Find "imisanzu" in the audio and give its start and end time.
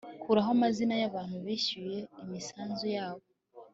2.23-2.85